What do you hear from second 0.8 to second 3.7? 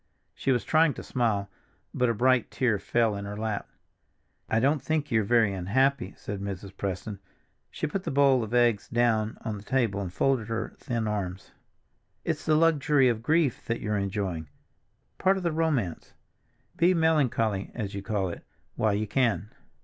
to smile, but a bright tear fell in her lap.